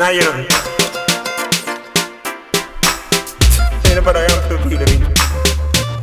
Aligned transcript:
And 0.00 0.08
I, 0.08 0.12
you 0.16 0.24
know. 0.24 0.32
Anybody 3.92 4.24
else 4.32 4.48
to 4.48 4.56
feel 4.64 4.80
it? 4.80 4.96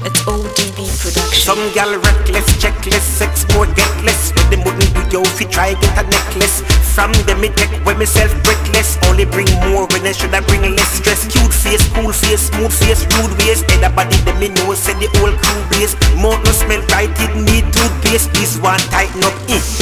It's 0.06 0.22
ODB 0.30 0.86
production. 1.02 1.42
Some 1.42 1.58
gal 1.74 1.90
reckless, 1.98 2.46
checkless, 2.62 3.02
sex 3.02 3.50
more 3.56 3.66
getless. 3.66 4.38
With 4.38 4.54
them 4.54 4.62
wouldn't 4.70 4.94
do 4.94 5.02
yo 5.10 5.26
if 5.26 5.42
you 5.42 5.48
try 5.50 5.74
get 5.74 5.98
a 5.98 6.06
necklace. 6.06 6.62
From 6.94 7.12
them 7.26 7.42
me 7.42 7.50
take 7.50 7.74
with 7.90 7.98
myself 7.98 8.30
breathless. 8.46 9.02
Only 9.10 9.26
bring 9.26 9.50
more 9.66 9.90
when 9.90 10.06
I 10.06 10.12
should 10.12 10.36
I 10.36 10.42
bring 10.42 10.62
less 10.62 11.02
stress. 11.02 11.26
Cute 11.26 11.50
face, 11.50 11.90
cool 11.98 12.14
face, 12.14 12.54
smooth 12.54 12.74
face, 12.78 13.02
rude 13.18 13.34
ways. 13.42 13.66
Head 13.66 13.82
a 13.82 13.90
body 13.90 14.18
them 14.30 14.38
me 14.38 14.50
know 14.50 14.78
say 14.78 14.94
the 15.02 15.10
whole 15.18 15.34
crew 15.34 15.64
base. 15.74 15.98
Mouth 16.22 16.38
no 16.46 16.52
smell 16.54 16.86
right, 16.94 17.10
it 17.10 17.34
need 17.34 17.66
toothpaste. 17.74 18.30
This 18.38 18.62
one 18.62 18.78
tighten 18.94 19.24
up, 19.26 19.34
eh. 19.50 19.77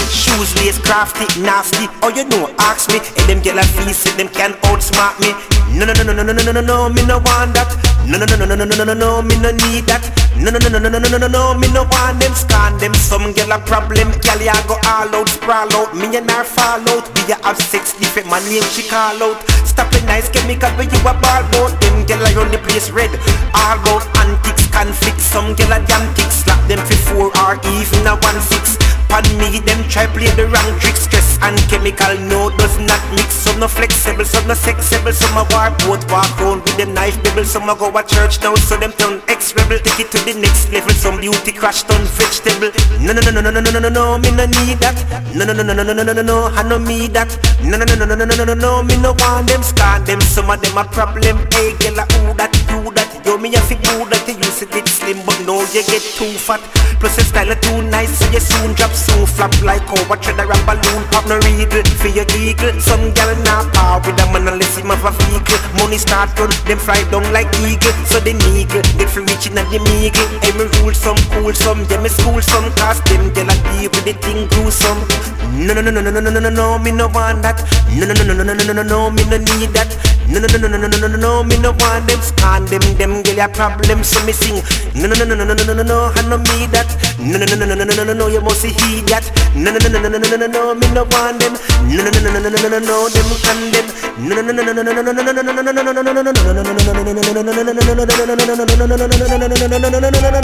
Shoes 0.46 0.56
lace, 0.62 0.80
crafty, 0.80 1.26
nasty. 1.42 1.90
Oh 2.04 2.10
you 2.10 2.26
know, 2.30 2.54
ask 2.60 2.90
me. 2.90 3.00
And 3.18 3.26
them 3.26 3.42
gal 3.42 3.58
a 3.58 3.64
say 3.66 4.12
them 4.18 4.28
can 4.30 4.54
outsmart 4.70 5.18
me. 5.18 5.34
No 5.74 5.86
no 5.86 5.94
no 5.94 6.04
no 6.04 6.14
no 6.14 6.22
no 6.22 6.34
no 6.34 6.52
no 6.52 6.62
no 6.62 6.90
me 6.90 7.02
no 7.06 7.18
want 7.18 7.58
that. 7.58 7.70
No 8.06 8.22
no 8.22 8.26
no 8.30 8.38
no 8.38 8.54
no 8.54 8.66
no 8.66 8.76
no 8.76 8.84
no 8.86 8.94
no 8.94 9.22
me 9.22 9.36
no 9.42 9.50
need 9.50 9.90
that. 9.90 10.06
No 10.38 10.52
no 10.52 10.60
no 10.60 10.70
no 10.70 10.78
no 10.78 10.90
no 10.90 11.10
no 11.10 11.18
no 11.18 11.28
no 11.28 11.58
me 11.58 11.68
no 11.74 11.84
want 11.90 12.22
them 12.22 12.34
scan 12.34 12.78
them. 12.78 12.94
Some 12.94 13.34
girl 13.34 13.58
a 13.58 13.60
problem, 13.66 14.14
girl 14.22 14.42
ya 14.42 14.54
go 14.70 14.78
all 14.86 15.10
out, 15.18 15.30
sprawl 15.30 15.74
out. 15.74 15.96
Me 15.98 16.14
and 16.14 16.30
her 16.30 16.44
fall 16.44 16.86
out. 16.94 17.10
We 17.26 17.34
have 17.34 17.58
sex 17.58 17.98
different, 17.98 18.30
my 18.30 18.38
name 18.46 18.66
she 18.70 18.86
call 18.86 19.18
out. 19.24 19.42
Stop 19.66 19.94
it 19.98 20.06
nice 20.06 20.30
Kemikal 20.30 20.78
when 20.78 20.94
you 20.94 21.02
a 21.02 21.14
ball 21.18 21.42
bout. 21.50 21.74
Them 21.82 22.06
girl 22.06 22.22
a 22.22 22.30
run 22.38 22.52
the 22.52 22.62
place 22.62 22.92
red. 22.92 23.10
All 23.58 23.82
about 23.82 24.06
antics, 24.22 24.70
conflicts. 24.70 25.26
Some 25.26 25.56
girl 25.58 25.74
a 25.74 25.82
damn 25.90 26.06
tick, 26.14 26.30
slap 26.30 26.62
them 26.70 26.80
for 26.86 27.00
four 27.10 27.28
or 27.42 27.58
even 27.66 28.06
a 28.06 28.14
one 28.22 28.38
six. 28.54 28.78
Pan 29.10 29.26
me, 29.38 29.60
them 29.60 29.82
try 29.88 30.06
play 30.08 30.30
the 30.36 30.48
wrong 30.48 30.80
trick. 30.80 30.96
Stress 30.96 31.38
and 31.42 31.58
Kemikal 31.70 32.18
no 32.30 32.50
does 32.58 32.78
not 32.80 33.02
mix. 33.14 33.36
Some 33.36 33.60
no 33.60 33.68
flexible, 33.68 34.26
some 34.26 34.48
no 34.48 34.54
sexable. 34.54 35.14
Some 35.14 35.38
a 35.38 35.44
war 35.54 35.70
boat 35.86 36.04
walk 36.12 36.30
round 36.40 36.64
with 36.64 36.78
them 36.78 36.94
knife 36.94 37.22
bibble. 37.24 37.46
Some 37.46 37.70
a 37.70 37.76
go 37.76 37.90
a 37.90 38.04
church 38.04 38.42
now, 38.42 38.56
so 38.56 38.78
them 38.78 38.92
turn 38.94 39.22
ex 39.28 39.54
rebel. 39.56 39.80
Take 39.80 40.00
it 40.06 40.12
to 40.12 40.20
the 40.26 40.34
next 40.40 40.72
level. 40.72 40.92
Some 40.92 41.20
beauty 41.20 41.52
crash 41.52 41.84
turn 41.84 42.04
vegetable. 42.18 42.72
No 43.00 43.14
no 43.14 43.22
no 43.22 43.32
no 43.32 43.42
no 43.42 43.62
no 43.62 43.72
no 43.72 43.80
no 43.80 43.90
no 43.90 44.18
me 44.18 44.32
no 44.32 44.46
need 44.46 44.80
that. 44.82 44.98
No 45.36 45.46
no 45.46 45.54
no 45.54 45.64
no 45.64 45.74
no 45.74 45.84
no 45.84 45.94
no 45.94 46.04
no 46.04 46.14
no 46.14 46.22
no, 46.22 46.38
I 46.52 46.64
no 46.64 46.80
me 46.80 47.08
that. 47.16 47.30
No 47.64 47.78
no 47.78 47.86
no 47.86 47.96
no 47.96 48.06
no 48.06 48.16
no 48.16 48.26
no 48.26 48.36
no 48.36 48.44
no 48.44 48.54
no, 48.54 48.84
me 48.84 48.98
no 48.98 49.14
want 49.20 49.48
them 49.48 49.64
scan 49.64 50.04
them. 50.06 50.22
Some 50.22 50.50
of 50.50 50.62
them 50.62 50.78
a 50.78 50.84
problem. 50.86 51.38
Hey 51.52 51.76
girl, 51.80 52.04
who 52.20 52.34
that, 52.36 52.52
you 52.70 52.92
that. 52.94 53.10
Yo 53.26 53.38
me 53.38 53.54
a 53.56 53.60
fi 53.62 53.76
good 53.76 54.10
that 54.12 54.28
you 54.28 54.36
to 54.36 54.66
get 54.66 54.88
slim, 54.88 55.18
but 55.26 55.40
now 55.46 55.60
you 55.74 55.84
get 55.84 56.02
too 56.02 56.32
fat. 56.38 56.62
Plus 57.00 57.18
your 57.18 57.26
style 57.26 57.56
too 57.62 57.82
nice, 57.84 58.18
so 58.18 58.26
you 58.32 58.40
soon 58.40 58.74
drop 58.74 58.92
so 58.92 59.26
flop 59.26 59.52
like 59.62 59.84
how 59.84 60.14
a 60.14 60.18
treasure 60.18 60.48
a 60.48 60.58
balloon 60.66 61.04
pop 61.12 61.28
no 61.28 61.38
regal 61.44 61.84
for 62.00 62.08
your 62.08 62.26
giggle. 62.26 62.80
Some 62.80 63.14
gal 63.14 63.36
now 63.44 63.70
power 63.72 64.00
with 64.00 64.20
a 64.22 64.26
man 64.32 64.48
unless 64.48 64.78
him 64.78 64.88
have 64.88 65.04
a 65.04 65.12
vehicle. 65.12 65.60
Money 65.78 65.98
start 65.98 66.38
run, 66.40 66.52
them 66.66 66.80
fly 66.80 67.04
down 67.12 67.26
like 67.34 67.52
eagle. 67.60 67.94
So 68.06 68.20
they 68.20 68.34
niggle, 68.34 68.84
get 68.98 69.10
free 69.10 69.24
reaching 69.24 69.58
at 69.58 69.70
the 69.70 69.80
meagle. 69.80 70.28
Hey 70.44 70.54
me 70.58 70.66
rule 70.80 70.94
some 70.94 71.20
cool 71.36 71.54
some, 71.54 71.84
yeah 71.90 72.02
me 72.02 72.10
school 72.10 72.42
some. 72.42 72.72
Cause 72.80 73.02
them 73.04 73.34
gal 73.34 73.50
a 73.50 73.56
deal 73.76 73.92
with 73.92 74.06
the 74.06 74.14
thing 74.14 74.48
gruesome. 74.48 75.35
No 75.54 75.74
no 75.74 75.82
no 75.82 75.92
no 75.92 76.02
no 76.02 76.12
no 76.12 76.20
no 76.20 76.30
no 76.32 76.40
no 76.40 76.50
no, 76.50 76.80
me 76.80 76.92
no 76.92 77.08
want 77.08 77.42
that. 77.42 77.62
No 77.94 78.06
no 78.06 78.14
no 78.14 78.24
no 78.24 78.34
no 78.34 78.44
no 78.44 78.54
no 78.54 78.64
no 78.64 78.74
no 78.74 78.84
no, 78.84 79.12
me 79.12 79.24
no 79.26 79.38
need 79.38 79.72
that. 79.74 79.88
No 80.28 80.40
no 80.40 80.48
no 80.48 80.58
no 80.58 80.68
no 80.68 80.78
no 80.78 80.88
no 80.88 80.98
no 80.98 81.08
no 81.08 81.18
no, 81.18 81.44
me 81.44 81.58
no 81.58 81.72
want 81.72 82.08
them 82.08 82.22
scan 82.22 82.66
them 82.66 82.82
them 82.98 83.24
gal 83.24 83.40
a 83.40 83.48
problem 83.50 84.04
so 84.04 84.24
me 84.26 84.34
sing. 84.34 84.62
No 84.96 85.08
no 85.08 85.16
no 85.16 85.26
no 85.26 85.36
no 85.36 85.46
no 85.46 85.54
no 85.54 85.64
no 85.64 85.74
no 85.74 85.84
no, 85.84 86.12
I 86.16 86.22
no 86.28 86.38
me 86.38 86.68
that. 86.74 86.90
No 87.20 87.38
no 87.38 87.46
no 87.46 87.56
no 87.56 87.66
no 87.66 87.76
no 87.76 87.86
no 87.86 87.94
no 87.94 88.04
no 88.04 88.14
no, 88.14 88.28
you 88.28 88.42
must 88.42 88.66
hear 88.66 89.04
that. 89.10 89.26
No 89.56 89.72
no 89.72 89.78
no 89.80 89.90
no 89.90 90.00
no 90.00 90.10
no 90.10 90.18
no 90.18 90.28
no 90.28 90.38
no 90.38 90.48
no, 90.48 90.76
me 90.76 90.88
no 90.92 91.04
want 91.06 91.40
them. 91.40 91.54
No 91.88 92.04
no 92.04 92.10
no 92.10 92.20
no 92.20 92.30
no 92.30 92.40
no 92.40 92.50
no 92.50 92.58
no 92.58 92.70
no 92.70 92.80
no, 92.80 93.10
them 93.10 93.30
can 93.44 93.60
them. 93.72 93.86
No 94.18 94.36
no 94.36 94.42
no 94.42 94.52
no 94.52 94.64
no 94.64 94.82
no 94.82 94.84
no 94.84 95.02
no 95.02 95.12
no 95.12 95.22
no 95.22 95.32
no 95.32 95.42
no 95.42 95.46
no 95.46 95.46
no 95.46 95.76
no 95.76 96.12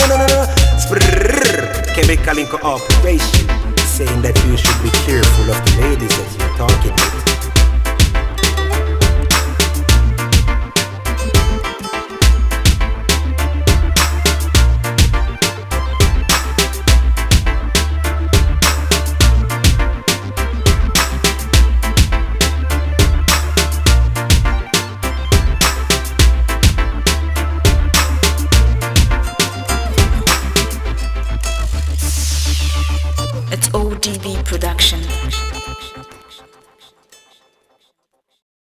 no 0.08 0.28
no 0.28 0.42
Kemikal 1.96 2.40
incorporation 2.40 3.71
saying 4.06 4.22
that 4.24 4.36
you 4.46 4.58
should 4.58 4.82
be 4.82 4.90
careful 5.06 5.52
of 5.54 5.66
the 5.66 5.82
ladies 5.82 6.10
that 6.10 6.30
you're 6.40 6.58
talking 6.58 6.96
to. 6.96 7.21
Action. 34.82 35.31